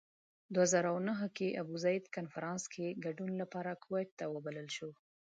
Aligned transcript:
دوه 0.53 0.65
زره 0.73 0.89
نهه 1.09 1.27
کې 1.35 1.57
ابوزید 1.61 2.03
کنفرانس 2.15 2.63
کې 2.73 2.97
ګډون 3.05 3.31
لپاره 3.41 3.81
کویت 3.83 4.09
ته 4.19 4.25
وبلل 4.29 4.67
شو. 4.75 4.89